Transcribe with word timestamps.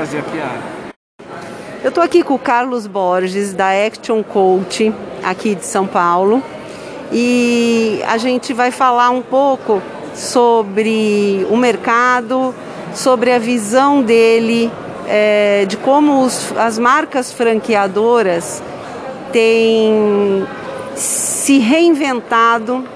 fazer 0.00 0.20
a 0.20 0.22
piada. 0.22 0.62
Eu 1.84 1.90
estou 1.90 2.02
aqui 2.02 2.22
com 2.22 2.32
o 2.32 2.38
Carlos 2.38 2.86
Borges, 2.86 3.52
da 3.52 3.68
Action 3.68 4.22
Coach, 4.22 4.94
aqui 5.22 5.54
de 5.54 5.66
São 5.66 5.86
Paulo, 5.86 6.42
e 7.12 8.00
a 8.08 8.16
gente 8.16 8.54
vai 8.54 8.70
falar 8.70 9.10
um 9.10 9.20
pouco 9.20 9.82
sobre 10.14 11.46
o 11.50 11.56
mercado, 11.56 12.54
sobre 12.94 13.30
a 13.30 13.38
visão 13.38 14.00
dele 14.00 14.72
é, 15.06 15.66
de 15.68 15.76
como 15.76 16.22
os, 16.22 16.50
as 16.56 16.78
marcas 16.78 17.30
franqueadoras 17.30 18.62
têm 19.30 20.46
se 20.94 21.58
reinventado 21.58 22.86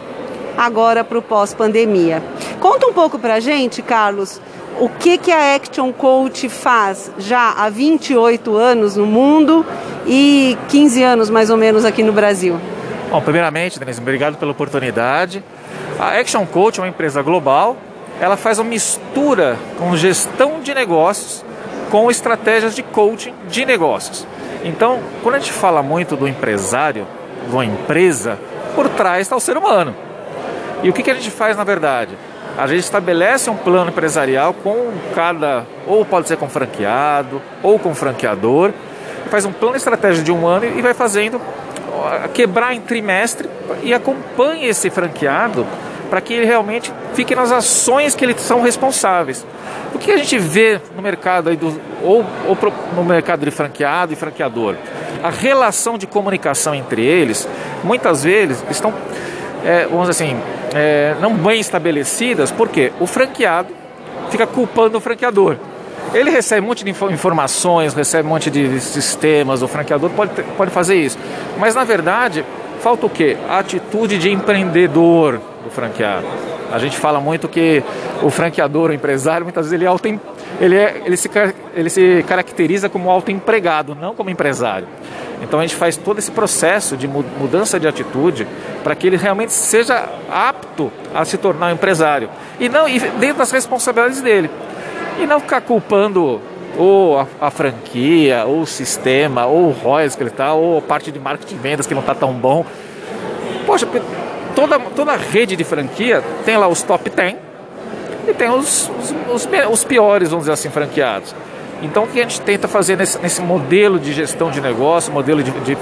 agora 0.57 1.05
para 1.05 1.19
o 1.19 1.23
pós-pandemia. 1.23 2.23
Conta 2.61 2.87
um 2.87 2.95
pouco 2.95 3.19
para 3.19 3.35
a 3.35 3.41
gente, 3.41 3.83
Carlos, 3.83 4.41
o 4.81 4.89
que, 4.89 5.19
que 5.19 5.31
a 5.31 5.55
Action 5.55 5.93
Coach 5.93 6.49
faz 6.49 7.11
já 7.19 7.53
há 7.53 7.69
28 7.69 8.57
anos 8.57 8.97
no 8.97 9.07
mundo 9.07 9.65
e 10.07 10.59
15 10.69 11.03
anos 11.03 11.31
mais 11.31 11.51
ou 11.51 11.57
menos 11.57 11.85
aqui 11.85 12.03
no 12.03 12.13
Brasil? 12.13 12.59
Bom, 13.11 13.21
primeiramente, 13.21 13.79
Denise, 13.79 14.01
obrigado 14.01 14.37
pela 14.37 14.51
oportunidade. 14.51 15.45
A 15.99 16.19
Action 16.19 16.45
Coach 16.45 16.81
é 16.81 16.83
uma 16.83 16.89
empresa 16.89 17.23
global, 17.23 17.77
ela 18.21 18.37
faz 18.37 18.59
uma 18.59 18.69
mistura 18.69 19.57
com 19.79 19.97
gestão 19.97 20.61
de 20.61 20.75
negócios 20.75 21.45
com 21.91 22.11
estratégias 22.11 22.75
de 22.75 22.83
coaching 22.83 23.33
de 23.49 23.65
negócios. 23.65 24.27
Então, 24.65 24.99
quando 25.23 25.37
a 25.37 25.39
gente 25.39 25.53
fala 25.53 25.81
muito 25.81 26.17
do 26.17 26.27
empresário, 26.27 27.07
de 27.47 27.53
uma 27.53 27.65
empresa, 27.65 28.37
por 28.75 28.89
trás 28.89 29.21
está 29.21 29.37
o 29.37 29.41
ser 29.41 29.57
humano. 29.57 29.95
E 30.83 30.91
o 30.91 30.93
que, 30.93 31.05
que 31.05 31.11
a 31.13 31.15
gente 31.15 31.31
faz 31.31 31.57
na 31.57 31.63
verdade? 31.63 32.19
A 32.57 32.67
gente 32.67 32.81
estabelece 32.81 33.51
um 33.51 33.57
plano 33.57 33.91
empresarial 33.91 34.55
com 34.55 34.93
cada, 35.15 35.67
ou 35.87 36.05
pode 36.05 36.29
ser 36.29 36.37
com 36.37 36.49
franqueado, 36.49 37.43
ou 37.63 37.79
com 37.79 37.95
franqueador, 37.95 38.73
faz 39.29 39.45
um 39.45 39.53
plano 39.53 39.77
estratégico 39.77 40.25
de 40.25 40.33
um 40.33 40.47
ano 40.47 40.65
e 40.65 40.81
vai 40.81 40.95
fazendo 40.95 41.41
quebrar 42.33 42.75
em 42.75 42.81
trimestre 42.81 43.49
e 43.83 43.95
acompanha 43.95 44.69
esse 44.69 44.91
franqueado 44.91 45.67
para 46.11 46.21
que 46.21 46.35
ele 46.35 46.47
realmente 46.47 46.93
fique 47.15 47.35
nas 47.35 47.51
ações 47.51 48.15
que 48.15 48.25
eles 48.25 48.41
são 48.41 48.63
responsáveis. 48.63 49.45
O 49.95 49.99
que 49.99 50.11
a 50.11 50.17
gente 50.17 50.39
vê 50.39 50.81
no 50.95 51.03
mercado 51.03 51.51
aí 51.51 51.57
do, 51.57 51.81
ou, 52.03 52.25
ou 52.47 52.59
no 52.95 53.05
mercado 53.05 53.45
de 53.45 53.51
franqueado 53.51 54.13
e 54.13 54.17
franqueador? 54.17 54.77
A 55.23 55.31
relação 55.31 55.97
de 55.97 56.07
comunicação 56.07 56.75
entre 56.75 57.05
eles, 57.05 57.49
muitas 57.83 58.23
vezes, 58.23 58.63
estão, 58.71 58.93
é, 59.65 59.87
vamos 59.87 60.09
dizer 60.09 60.25
assim, 60.25 60.37
é, 60.75 61.15
não 61.21 61.35
bem 61.35 61.59
estabelecidas, 61.61 62.51
porque 62.53 62.93
o 63.01 63.07
franqueado 63.07 63.69
fica 64.31 64.47
culpando 64.47 64.99
o 64.99 65.01
franqueador. 65.01 65.57
Ele 66.13 66.31
recebe 66.31 66.61
um 66.61 66.69
monte 66.69 66.85
de 66.85 66.91
informações, 66.91 67.95
recebe 67.95 68.27
um 68.27 68.31
monte 68.31 68.51
de 68.51 68.79
sistemas, 68.81 69.63
o 69.63 69.69
franqueador 69.69 70.11
pode, 70.11 70.43
pode 70.57 70.71
fazer 70.71 70.97
isso. 70.97 71.19
Mas 71.59 71.75
na 71.75 71.83
verdade, 71.83 72.45
falta 72.81 73.07
o 73.07 73.11
quê? 73.11 73.37
A 73.49 73.59
atitude 73.59 74.19
de 74.19 74.31
empreendedor 74.31 75.41
do 75.65 75.71
franqueado. 75.71 76.27
A 76.71 76.79
gente 76.79 76.97
fala 76.97 77.21
muito 77.21 77.49
que 77.49 77.83
o 78.23 78.31
franqueador, 78.31 78.91
o 78.91 78.93
empresário, 78.93 79.45
muitas 79.45 79.67
vezes 79.67 79.73
ele, 79.73 79.85
é 79.85 79.89
auto, 79.89 80.07
ele, 80.61 80.77
é, 80.77 81.03
ele, 81.05 81.17
se, 81.17 81.31
ele 81.75 81.89
se 81.89 82.25
caracteriza 82.29 82.89
como 82.89 83.11
autoempregado, 83.11 83.95
não 83.95 84.15
como 84.15 84.31
empresário. 84.31 84.87
Então 85.43 85.61
a 85.61 85.63
gente 85.63 85.77
faz 85.77 85.97
todo 85.97 86.19
esse 86.19 86.31
processo 86.31 86.97
de 86.97 87.07
mudança 87.07 87.79
de 87.79 87.87
atitude 87.87 88.47
para 88.83 88.95
que 88.95 89.07
ele 89.07 89.17
realmente 89.17 89.53
seja 89.53 90.09
apto 90.31 90.91
a 91.15 91.25
se 91.25 91.37
tornar 91.37 91.69
um 91.69 91.73
empresário. 91.73 92.29
E 92.59 92.69
não 92.69 92.89
e 92.89 92.99
dentro 92.99 93.39
das 93.39 93.51
responsabilidades 93.51 94.21
dele. 94.21 94.51
E 95.19 95.27
não 95.27 95.41
ficar 95.41 95.61
culpando 95.61 96.41
ou 96.77 97.21
a, 97.21 97.27
a, 97.41 97.51
franquia, 97.51 98.45
ou 98.47 98.63
o 98.63 98.67
sistema, 98.67 99.47
ou 99.47 99.69
o 99.69 99.71
royalties 99.71 100.17
que 100.17 100.23
ele 100.23 100.31
está, 100.31 100.55
ou 100.55 100.79
a 100.79 100.83
parte 100.83 101.13
de 101.13 101.19
marketing 101.21 101.55
de 101.55 101.61
vendas 101.61 101.87
que 101.87 101.95
não 101.95 102.01
está 102.01 102.15
tão 102.15 102.33
bom. 102.33 102.67
Poxa, 103.65 103.87
toda, 104.55 104.79
toda 104.79 105.17
rede 105.17 105.57
de 105.57 105.65
franquia 105.65 106.23
tem 106.45 106.57
lá 106.57 106.67
os 106.67 106.83
top 106.83 107.09
10 107.09 107.37
e 108.29 108.35
tem 108.35 108.49
os, 108.51 108.91
os, 108.99 109.45
os, 109.47 109.49
os 109.71 109.85
piores, 109.85 110.31
vamos 110.31 110.45
dizer 110.45 110.53
assim, 110.53 110.71
franqueados. 110.71 111.35
Então, 111.85 112.05
o 112.05 112.07
que 112.07 112.19
a 112.19 112.23
gente 112.23 112.41
tenta 112.41 112.67
fazer 112.67 112.97
nesse, 112.97 113.19
nesse 113.19 113.43
modelo 113.43 113.99
de 113.99 114.13
gestão 114.15 114.51
de 114.51 114.59
negócio, 114.59 115.13
modelo 115.13 115.43
de, 115.43 115.51
de, 115.51 115.77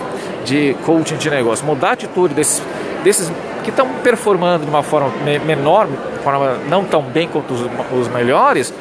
de 0.45 0.77
coaching 0.85 1.17
de 1.17 1.31
negócio? 1.31 1.65
Mudar 1.65 1.91
a 1.91 1.93
atitude 1.93 2.35
desses, 2.35 2.61
desses 3.05 3.31
que 3.63 3.71
estão 3.71 3.89
performando 4.03 4.65
de 4.65 4.71
uma 4.71 4.83
forma 4.83 5.12
menor, 5.47 5.87
de 5.87 6.19
forma 6.25 6.59
não 6.69 6.85
tão 6.85 7.03
bem 7.03 7.29
quanto 7.29 7.55
os, 7.55 7.61
os 7.97 8.09
melhores, 8.09 8.75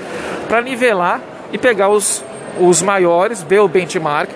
para 0.47 0.61
nivelar 0.61 1.21
e 1.53 1.59
pegar 1.59 1.89
os, 1.89 2.23
os 2.59 2.81
maiores, 2.81 3.43
ver 3.43 3.59
o 3.59 3.67
benchmark 3.67 4.31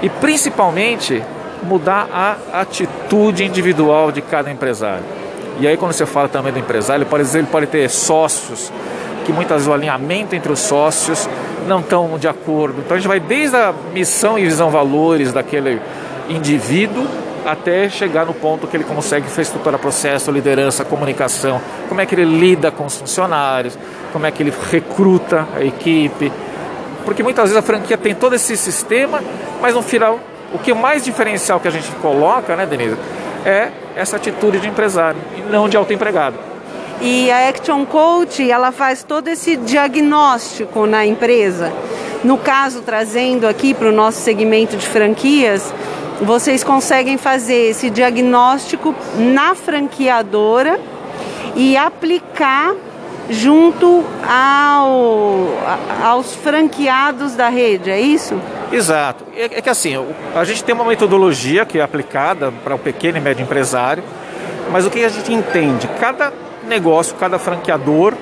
e 0.00 0.08
principalmente 0.08 1.20
mudar 1.64 2.06
a 2.12 2.60
atitude 2.60 3.42
individual 3.42 4.12
de 4.12 4.22
cada 4.22 4.48
empresário. 4.48 5.02
E 5.58 5.66
aí 5.66 5.76
quando 5.76 5.92
você 5.92 6.06
fala 6.06 6.28
também 6.28 6.52
do 6.52 6.60
empresário, 6.60 7.02
ele 7.02 7.10
pode, 7.10 7.36
ele 7.36 7.48
pode 7.48 7.66
ter 7.66 7.90
sócios, 7.90 8.72
que 9.26 9.32
muitas 9.32 9.56
vezes 9.56 9.68
o 9.68 9.72
alinhamento 9.72 10.36
entre 10.36 10.52
os 10.52 10.60
sócios 10.60 11.28
não 11.68 11.80
estão 11.80 12.18
de 12.18 12.26
acordo. 12.26 12.80
Então 12.80 12.96
a 12.96 12.98
gente 12.98 13.08
vai 13.08 13.20
desde 13.20 13.56
a 13.56 13.72
missão 13.92 14.38
e 14.38 14.44
visão 14.44 14.70
valores 14.70 15.32
daquele 15.32 15.80
indivíduo 16.28 17.06
até 17.46 17.88
chegar 17.88 18.26
no 18.26 18.34
ponto 18.34 18.66
que 18.66 18.76
ele 18.76 18.84
consegue 18.84 19.26
estruturar 19.26 19.78
processo, 19.78 20.30
liderança, 20.30 20.84
comunicação, 20.84 21.60
como 21.88 22.00
é 22.00 22.06
que 22.06 22.14
ele 22.14 22.24
lida 22.24 22.70
com 22.70 22.84
os 22.84 22.96
funcionários, 22.96 23.78
como 24.12 24.26
é 24.26 24.30
que 24.30 24.42
ele 24.42 24.52
recruta 24.70 25.46
a 25.56 25.64
equipe. 25.64 26.32
Porque 27.04 27.22
muitas 27.22 27.44
vezes 27.44 27.56
a 27.56 27.62
franquia 27.62 27.96
tem 27.96 28.14
todo 28.14 28.34
esse 28.34 28.56
sistema, 28.56 29.22
mas 29.62 29.74
no 29.74 29.82
final 29.82 30.18
o 30.52 30.58
que 30.58 30.74
mais 30.74 31.04
diferencial 31.04 31.60
que 31.60 31.68
a 31.68 31.70
gente 31.70 31.90
coloca, 32.02 32.56
né, 32.56 32.66
Denise, 32.66 32.96
é 33.44 33.70
essa 33.96 34.16
atitude 34.16 34.60
de 34.60 34.68
empresário 34.68 35.20
e 35.36 35.40
não 35.40 35.68
de 35.68 35.76
autoempregado. 35.76 36.47
E 37.00 37.30
a 37.30 37.48
Action 37.48 37.86
Coach, 37.86 38.50
ela 38.50 38.72
faz 38.72 39.04
todo 39.04 39.28
esse 39.28 39.56
diagnóstico 39.56 40.86
na 40.86 41.06
empresa. 41.06 41.72
No 42.24 42.36
caso, 42.36 42.82
trazendo 42.82 43.46
aqui 43.46 43.72
para 43.72 43.88
o 43.88 43.92
nosso 43.92 44.20
segmento 44.20 44.76
de 44.76 44.86
franquias, 44.86 45.72
vocês 46.20 46.64
conseguem 46.64 47.16
fazer 47.16 47.70
esse 47.70 47.90
diagnóstico 47.90 48.94
na 49.16 49.54
franqueadora 49.54 50.80
e 51.54 51.76
aplicar 51.76 52.74
junto 53.30 54.04
ao, 54.26 55.48
aos 56.02 56.34
franqueados 56.34 57.34
da 57.34 57.48
rede, 57.48 57.90
é 57.90 58.00
isso? 58.00 58.40
Exato. 58.72 59.24
É, 59.36 59.44
é 59.44 59.62
que 59.62 59.68
assim, 59.68 59.94
a 60.34 60.44
gente 60.44 60.64
tem 60.64 60.74
uma 60.74 60.84
metodologia 60.84 61.64
que 61.64 61.78
é 61.78 61.82
aplicada 61.82 62.52
para 62.64 62.74
o 62.74 62.78
pequeno 62.78 63.18
e 63.18 63.20
médio 63.20 63.42
empresário, 63.42 64.02
mas 64.72 64.84
o 64.84 64.90
que 64.90 65.04
a 65.04 65.08
gente 65.08 65.32
entende? 65.32 65.88
Cada 66.00 66.32
negócio, 66.68 67.16
cada 67.16 67.38
franqueador 67.38 68.14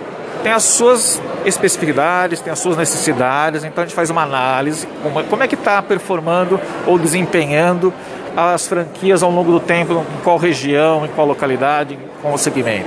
tem 0.42 0.52
as 0.52 0.62
suas 0.62 1.20
especificidades, 1.44 2.40
tem 2.40 2.52
as 2.52 2.58
suas 2.58 2.76
necessidades, 2.76 3.64
então 3.64 3.82
a 3.82 3.86
gente 3.86 3.96
faz 3.96 4.10
uma 4.10 4.22
análise, 4.22 4.86
como, 5.02 5.24
como 5.24 5.42
é 5.42 5.48
que 5.48 5.54
está 5.54 5.82
performando 5.82 6.60
ou 6.86 6.98
desempenhando 6.98 7.92
as 8.36 8.68
franquias 8.68 9.22
ao 9.22 9.30
longo 9.30 9.50
do 9.50 9.60
tempo, 9.60 9.92
em 9.94 10.22
qual 10.22 10.36
região, 10.36 11.04
em 11.04 11.08
qual 11.08 11.26
localidade, 11.26 11.94
em 11.94 11.98
qual 12.20 12.36
segmento. 12.36 12.86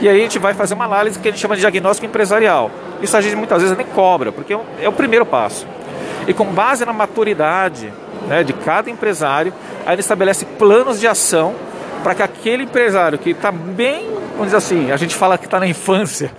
E 0.00 0.08
aí 0.08 0.18
a 0.18 0.22
gente 0.22 0.38
vai 0.38 0.54
fazer 0.54 0.74
uma 0.74 0.84
análise 0.84 1.18
que 1.18 1.28
a 1.28 1.30
gente 1.30 1.40
chama 1.40 1.54
de 1.54 1.60
diagnóstico 1.60 2.06
empresarial. 2.06 2.70
Isso 3.02 3.16
a 3.16 3.20
gente 3.20 3.36
muitas 3.36 3.62
vezes 3.62 3.76
nem 3.76 3.86
cobra, 3.86 4.30
porque 4.30 4.54
é, 4.54 4.58
é 4.82 4.88
o 4.88 4.92
primeiro 4.92 5.26
passo. 5.26 5.66
E 6.26 6.32
com 6.32 6.44
base 6.44 6.84
na 6.84 6.92
maturidade 6.92 7.92
né, 8.26 8.42
de 8.42 8.52
cada 8.52 8.90
empresário, 8.90 9.52
aí 9.84 9.94
ele 9.94 10.00
estabelece 10.00 10.44
planos 10.44 11.00
de 11.00 11.06
ação 11.06 11.54
para 12.02 12.14
que 12.14 12.22
aquele 12.22 12.64
empresário 12.64 13.18
que 13.18 13.30
está 13.30 13.50
bem, 13.50 14.06
vamos 14.36 14.52
dizer 14.52 14.58
assim, 14.58 14.90
a 14.90 14.96
gente 14.96 15.14
fala 15.14 15.38
que 15.38 15.46
está 15.46 15.58
na 15.58 15.66
infância 15.66 16.30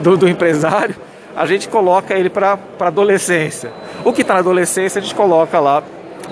do, 0.00 0.16
do, 0.16 0.28
empresário, 0.28 0.94
a 1.34 1.46
gente 1.46 1.68
coloca 1.68 2.14
ele 2.14 2.28
para 2.28 2.58
a 2.78 2.86
adolescência. 2.86 3.72
O 4.04 4.12
que 4.12 4.22
está 4.22 4.34
na 4.34 4.40
adolescência 4.40 4.98
a 4.98 5.02
gente 5.02 5.14
coloca 5.14 5.58
lá 5.58 5.82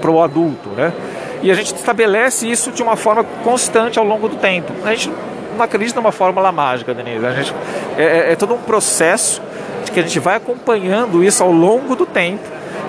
para 0.01 0.11
o 0.11 0.23
adulto, 0.23 0.69
né? 0.71 0.93
E 1.43 1.51
a 1.51 1.55
gente 1.55 1.75
estabelece 1.75 2.51
isso 2.51 2.71
de 2.71 2.83
uma 2.83 2.97
forma 2.97 3.25
constante 3.43 3.99
ao 3.99 4.05
longo 4.05 4.29
do 4.29 4.37
tempo. 4.37 4.73
A 4.85 4.95
gente 4.95 5.11
não 5.57 5.65
acredita 5.65 6.01
numa 6.01 6.13
fórmula 6.13 6.51
mágica, 6.53 6.95
Denise. 6.95 7.25
A 7.25 7.33
gente, 7.33 7.55
é, 7.97 8.03
é, 8.03 8.33
é 8.33 8.37
todo 8.37 8.55
um 8.55 8.59
processo 8.59 9.43
de 9.85 9.93
que 9.93 10.01
a 10.01 10.03
gente 10.03 10.19
vai 10.19 10.37
acompanhando 10.37 11.23
isso 11.23 11.43
ao 11.43 11.53
longo 11.53 11.95
do 11.95 12.07
tempo 12.07 12.45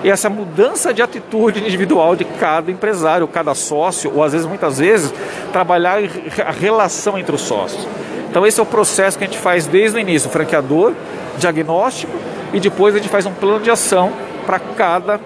e 0.06 0.10
essa 0.10 0.30
mudança 0.30 0.94
de 0.94 1.02
atitude 1.02 1.60
individual 1.60 2.16
de 2.16 2.26
cada 2.26 2.72
empresário, 2.72 3.28
cada 3.28 3.56
sócio, 3.56 4.12
ou 4.14 4.24
às 4.24 4.34
vezes, 4.34 4.46
muitas 4.46 4.78
vezes, 4.78 5.12
trabalhar 5.52 5.98
a 6.46 6.52
relação 6.52 7.18
entre 7.18 7.34
os 7.34 7.42
sócios. 7.42 7.88
Então 8.36 8.46
esse 8.46 8.60
é 8.60 8.64
o 8.64 8.66
processo 8.66 9.18
que 9.18 9.24
a 9.24 9.28
gente 9.28 9.40
faz 9.40 9.66
desde 9.66 9.98
o 9.98 10.00
início, 10.02 10.30
franqueador, 10.30 10.94
diagnóstico 11.38 12.12
e 12.52 12.60
depois 12.60 12.94
a 12.94 12.98
gente 12.98 13.08
faz 13.08 13.26
um 13.26 13.32
plano 13.32 13.62
de 13.62 13.72
ação 13.72 14.12
para 14.46 14.60
cada, 14.60 15.22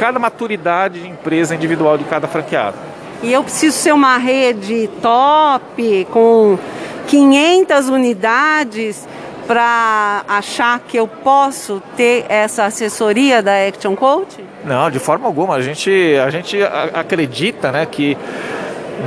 cada 0.00 0.18
maturidade 0.18 1.00
de 1.00 1.08
empresa 1.08 1.54
individual 1.54 1.96
de 1.96 2.02
cada 2.02 2.26
franqueado. 2.26 2.76
E 3.22 3.32
eu 3.32 3.44
preciso 3.44 3.78
ser 3.78 3.94
uma 3.94 4.16
rede 4.16 4.90
top, 5.00 6.08
com 6.10 6.58
500 7.06 7.88
unidades, 7.88 9.06
para 9.46 10.24
achar 10.26 10.80
que 10.80 10.96
eu 10.96 11.06
posso 11.06 11.80
ter 11.96 12.26
essa 12.28 12.64
assessoria 12.64 13.40
da 13.40 13.64
Action 13.68 13.94
Coach? 13.94 14.44
Não, 14.64 14.90
de 14.90 14.98
forma 14.98 15.24
alguma. 15.24 15.54
A 15.54 15.62
gente, 15.62 15.90
a 16.16 16.30
gente 16.30 16.58
acredita 16.92 17.70
né, 17.70 17.86
que 17.86 18.18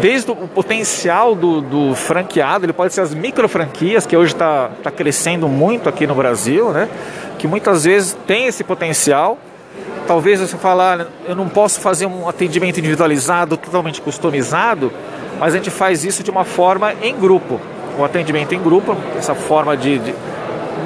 desde 0.01 0.31
o 0.31 0.36
potencial 0.36 1.36
do, 1.36 1.62
do, 1.62 1.95
franqueado, 1.95 2.66
ele 2.66 2.74
pode 2.74 2.94
ser 2.94 3.01
as 3.01 3.13
micro 3.13 3.48
franquias, 3.48 4.06
que 4.06 4.16
hoje 4.16 4.34
está 4.34 4.69
tá 4.81 4.92
crescendo 4.92 5.48
muito 5.48 5.90
aqui 5.90 6.07
no 6.07 6.16
Brasil, 6.16 6.72
né? 6.72 6.90
que 7.38 7.48
muitas 7.48 7.84
vezes 7.84 8.18
tem 8.25 8.48
esse 8.48 8.63
potencial. 8.63 9.38
Talvez 10.07 10.40
você 10.40 10.57
falar, 10.57 11.01
ah, 11.01 11.07
eu 11.28 11.36
não 11.36 11.48
posso 11.48 11.80
fazer 11.80 12.06
um 12.06 12.28
atendimento 12.28 12.80
individualizado, 12.80 13.56
totalmente 13.56 14.01
customizado, 14.01 14.92
mas 15.40 15.54
a 15.54 15.57
gente 15.57 15.69
faz 15.69 16.04
isso 16.04 16.24
de 16.24 16.31
uma 16.31 16.44
forma 16.44 16.94
em 17.01 17.16
grupo. 17.16 17.60
O 17.98 18.04
atendimento 18.04 18.54
em 18.54 18.62
grupo, 18.62 18.95
essa 19.18 19.36
forma 19.36 19.78
de, 19.78 20.00
de 20.00 20.13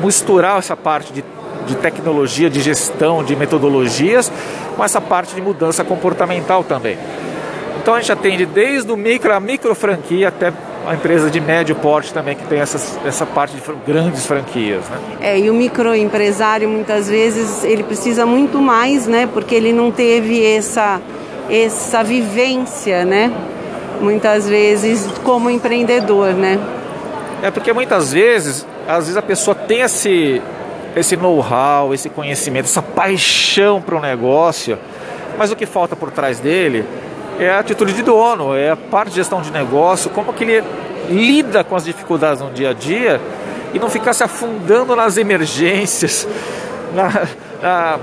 misturar 0.03 0.59
essa 0.59 0.75
parte 0.75 1.11
de, 1.13 1.23
de 1.65 1.75
tecnologia, 1.75 2.49
de 2.49 2.59
gestão, 2.59 3.23
de 3.23 3.35
metodologias, 3.35 4.31
com 4.75 4.83
essa 4.83 5.01
parte 5.01 5.33
de 5.33 5.41
mudança 5.41 5.83
comportamental 5.83 6.63
também. 6.63 6.97
Então 7.87 7.95
a 7.95 8.01
gente 8.01 8.11
atende 8.11 8.45
desde 8.45 8.91
o 8.91 8.97
micro, 8.97 9.33
a 9.33 9.39
micro 9.39 9.73
franquia 9.73 10.27
até 10.27 10.51
a 10.85 10.93
empresa 10.93 11.29
de 11.29 11.39
médio 11.39 11.73
porte 11.73 12.13
também 12.13 12.35
que 12.35 12.45
tem 12.45 12.59
essas, 12.59 12.99
essa 13.05 13.25
parte 13.25 13.55
de 13.55 13.61
grandes 13.87 14.25
franquias. 14.25 14.83
Né? 14.89 14.97
É, 15.21 15.39
e 15.39 15.49
o 15.49 15.53
microempresário 15.53 16.67
muitas 16.67 17.07
vezes 17.07 17.63
ele 17.63 17.83
precisa 17.83 18.25
muito 18.25 18.61
mais, 18.61 19.07
né? 19.07 19.29
Porque 19.31 19.55
ele 19.55 19.71
não 19.71 19.89
teve 19.89 20.45
essa, 20.45 20.99
essa 21.49 22.03
vivência, 22.03 23.05
né? 23.05 23.31
Muitas 24.01 24.49
vezes 24.49 25.07
como 25.23 25.49
empreendedor, 25.49 26.33
né? 26.33 26.59
É 27.41 27.49
porque 27.49 27.71
muitas 27.71 28.11
vezes, 28.11 28.67
às 28.85 29.05
vezes 29.05 29.15
a 29.15 29.21
pessoa 29.21 29.55
tem 29.55 29.79
esse, 29.79 30.41
esse 30.93 31.15
know-how, 31.15 31.93
esse 31.93 32.09
conhecimento, 32.09 32.65
essa 32.65 32.81
paixão 32.81 33.81
para 33.81 33.95
o 33.95 34.01
negócio, 34.01 34.77
mas 35.37 35.53
o 35.53 35.55
que 35.55 35.65
falta 35.65 35.95
por 35.95 36.11
trás 36.11 36.41
dele 36.41 36.83
é 37.39 37.49
a 37.49 37.59
atitude 37.59 37.93
de 37.93 38.01
dono, 38.01 38.55
é 38.55 38.71
a 38.71 38.75
parte 38.75 39.09
de 39.09 39.15
gestão 39.15 39.41
de 39.41 39.51
negócio, 39.51 40.09
como 40.09 40.33
que 40.33 40.43
ele 40.43 40.63
lida 41.09 41.63
com 41.63 41.75
as 41.75 41.85
dificuldades 41.85 42.41
no 42.41 42.49
dia 42.49 42.71
a 42.71 42.73
dia 42.73 43.21
e 43.73 43.79
não 43.79 43.89
ficar 43.89 44.13
se 44.13 44.23
afundando 44.23 44.95
nas 44.95 45.17
emergências, 45.17 46.27
na, 46.93 47.27
na 47.61 47.99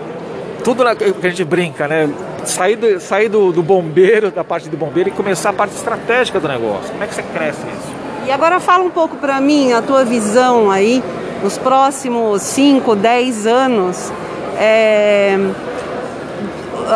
tudo 0.62 0.82
na, 0.82 0.94
que 0.94 1.04
a 1.04 1.28
gente 1.28 1.44
brinca, 1.44 1.86
né? 1.86 2.08
Sair, 2.44 2.76
do, 2.76 3.00
sair 3.00 3.28
do, 3.28 3.52
do, 3.52 3.62
bombeiro, 3.62 4.30
da 4.30 4.42
parte 4.42 4.68
do 4.68 4.76
bombeiro 4.76 5.10
e 5.10 5.12
começar 5.12 5.50
a 5.50 5.52
parte 5.52 5.74
estratégica 5.74 6.40
do 6.40 6.48
negócio. 6.48 6.90
Como 6.90 7.04
é 7.04 7.06
que 7.06 7.14
você 7.14 7.22
cresce 7.22 7.60
nisso? 7.64 7.94
E 8.26 8.30
agora 8.30 8.60
fala 8.60 8.82
um 8.82 8.90
pouco 8.90 9.16
para 9.16 9.40
mim 9.40 9.72
a 9.72 9.82
tua 9.82 10.04
visão 10.04 10.70
aí 10.70 11.02
nos 11.42 11.58
próximos 11.58 12.40
5, 12.42 12.96
10 12.96 13.46
anos. 13.46 14.12
É 14.58 15.36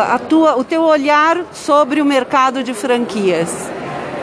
a 0.03 0.19
tua, 0.19 0.57
o 0.57 0.63
teu 0.63 0.83
olhar 0.83 1.43
sobre 1.53 2.01
o 2.01 2.05
mercado 2.05 2.63
de 2.63 2.73
franquias? 2.73 3.69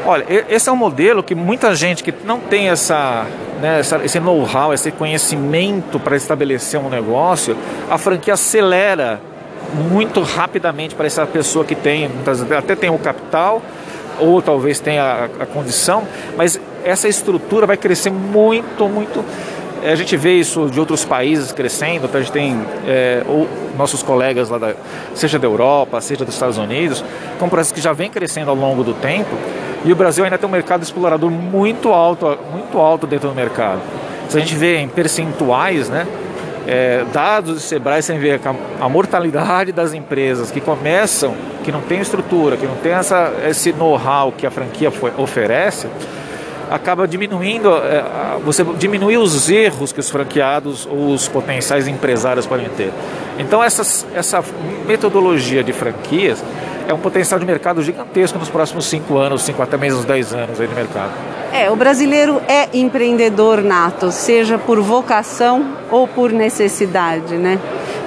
Olha, 0.05 0.25
esse 0.49 0.69
é 0.69 0.73
um 0.73 0.76
modelo 0.76 1.23
que 1.23 1.34
muita 1.34 1.75
gente 1.75 2.05
que 2.05 2.14
não 2.25 2.38
tem 2.38 2.69
essa, 2.69 3.26
né, 3.61 3.81
essa 3.81 4.00
esse 4.05 4.20
know-how, 4.20 4.73
esse 4.73 4.93
conhecimento 4.93 5.99
para 5.99 6.17
estabelecer 6.17 6.78
um 6.78 6.88
negócio, 6.88 7.56
a 7.90 7.99
franquia 7.99 8.34
acelera 8.34 9.20
muito 9.90 10.23
rapidamente 10.23 10.94
para 10.94 11.06
essa 11.06 11.26
pessoa 11.26 11.64
que 11.64 11.75
tem, 11.75 12.08
até 12.56 12.76
tem 12.76 12.88
o 12.88 12.99
capital, 12.99 13.61
ou 14.19 14.40
talvez 14.40 14.78
tenha 14.78 15.02
a, 15.02 15.25
a 15.43 15.46
condição, 15.46 16.06
mas 16.37 16.61
essa 16.84 17.08
estrutura 17.08 17.67
vai 17.67 17.76
crescer 17.76 18.11
muito, 18.11 18.88
muito 18.88 19.25
a 19.93 19.94
gente 19.94 20.17
vê 20.17 20.35
isso 20.35 20.69
de 20.69 20.81
outros 20.81 21.05
países 21.05 21.53
crescendo, 21.53 22.06
então 22.06 22.21
a 22.21 22.23
gente 22.23 22.33
tem 22.33 22.61
é, 22.87 23.23
ou 23.27 23.49
nossos 23.77 24.03
colegas 24.03 24.49
lá, 24.49 24.59
da, 24.59 24.75
seja 25.15 25.38
da 25.38 25.47
Europa, 25.47 26.00
seja 26.00 26.25
dos 26.25 26.35
Estados 26.35 26.59
Unidos, 26.59 27.05
com 27.38 27.49
processo 27.49 27.75
que 27.75 27.81
já 27.81 27.93
vem 27.93 28.11
crescendo 28.11 28.50
ao 28.50 28.56
longo 28.56 28.83
do 28.83 28.94
tempo, 28.94 29.37
e 29.85 29.93
o 29.93 29.97
Brasil 29.97 30.25
ainda 30.25 30.38
tem 30.38 30.49
um 30.49 30.53
mercado 30.53 30.83
explorador 30.83 31.31
muito 31.31 31.91
alto, 31.91 32.38
muito 32.50 32.79
alto 32.79 33.06
dentro 33.06 33.29
do 33.29 33.35
mercado. 33.35 33.81
Se 34.29 34.37
a 34.37 34.41
gente 34.41 34.55
vê 34.55 34.79
em 34.79 34.88
percentuais, 34.88 35.88
né, 35.88 36.06
é, 36.67 37.05
dados 37.12 37.55
do 37.55 37.61
Sebrae, 37.61 38.03
você 38.03 38.19
vê 38.19 38.41
a 38.81 38.88
mortalidade 38.88 39.71
das 39.71 39.94
empresas 39.94 40.50
que 40.50 40.61
começam, 40.61 41.35
que 41.62 41.71
não 41.71 41.81
tem 41.81 42.00
estrutura, 42.00 42.56
que 42.56 42.67
não 42.67 42.77
tem 42.77 42.93
essa, 42.93 43.33
esse 43.49 43.73
know-how 43.73 44.33
que 44.33 44.47
a 44.47 44.50
franquia 44.50 44.93
oferece, 45.17 45.87
acaba 46.70 47.06
diminuindo, 47.06 47.68
é, 47.76 48.04
você 48.44 48.64
diminui 48.76 49.16
os 49.16 49.48
erros 49.48 49.92
que 49.92 50.00
os 50.00 50.10
franqueados 50.10 50.86
ou 50.86 51.12
os 51.14 51.28
potenciais 51.28 51.86
empresários 51.86 52.46
podem 52.46 52.68
ter. 52.70 52.92
Então 53.38 53.62
essas, 53.62 54.06
essa 54.14 54.42
metodologia 54.86 55.62
de 55.62 55.72
franquias 55.72 56.42
é 56.88 56.94
um 56.94 56.98
potencial 56.98 57.38
de 57.38 57.46
mercado 57.46 57.82
gigantesco 57.82 58.38
nos 58.38 58.48
próximos 58.48 58.86
5 58.86 59.16
anos, 59.16 59.42
5 59.42 59.62
até 59.62 59.76
mesmo 59.76 60.02
10 60.02 60.32
anos 60.32 60.60
aí 60.60 60.68
no 60.68 60.74
mercado. 60.74 61.12
É, 61.52 61.70
o 61.70 61.76
brasileiro 61.76 62.40
é 62.48 62.68
empreendedor 62.74 63.62
nato, 63.62 64.10
seja 64.10 64.58
por 64.58 64.80
vocação 64.80 65.76
ou 65.90 66.06
por 66.06 66.30
necessidade, 66.30 67.36
né? 67.36 67.58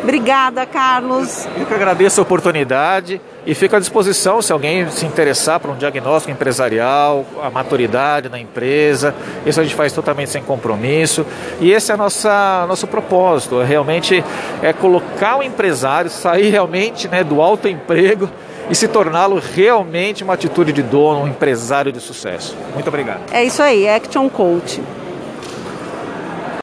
Obrigada, 0.01 0.65
Carlos. 0.65 1.47
Eu 1.57 1.65
que 1.65 1.73
agradeço 1.73 2.21
a 2.21 2.23
oportunidade 2.23 3.21
e 3.45 3.53
fico 3.53 3.75
à 3.75 3.79
disposição 3.79 4.41
se 4.41 4.51
alguém 4.51 4.89
se 4.89 5.05
interessar 5.05 5.59
por 5.59 5.71
um 5.71 5.75
diagnóstico 5.75 6.31
empresarial, 6.31 7.25
a 7.41 7.49
maturidade 7.49 8.29
da 8.29 8.39
empresa. 8.39 9.13
Isso 9.45 9.59
a 9.59 9.63
gente 9.63 9.75
faz 9.75 9.91
totalmente 9.91 10.29
sem 10.29 10.41
compromisso. 10.41 11.25
E 11.59 11.71
esse 11.71 11.91
é 11.91 11.97
nossa 11.97 12.65
nosso 12.67 12.87
propósito, 12.87 13.61
é 13.61 13.65
realmente 13.65 14.23
é 14.61 14.71
colocar 14.71 15.37
o 15.37 15.43
empresário 15.43 16.09
sair 16.09 16.49
realmente 16.49 17.07
né, 17.07 17.23
do 17.23 17.41
alto 17.41 17.67
emprego 17.67 18.29
e 18.69 18.75
se 18.75 18.87
torná-lo 18.87 19.41
realmente 19.55 20.23
uma 20.23 20.35
atitude 20.35 20.71
de 20.71 20.83
dono, 20.83 21.23
um 21.23 21.27
empresário 21.27 21.91
de 21.91 21.99
sucesso. 21.99 22.55
Muito 22.73 22.87
obrigado. 22.87 23.21
É 23.31 23.43
isso 23.43 23.63
aí, 23.63 23.89
Action 23.89 24.29
Coach. 24.29 24.81